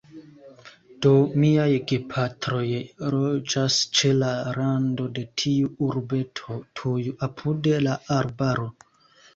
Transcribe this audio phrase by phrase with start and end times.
[1.05, 1.09] Do,
[1.43, 2.63] miaj gepatroj
[3.17, 8.69] loĝas ĉe la rando de tiu urbeto, tuj apud la arbaro.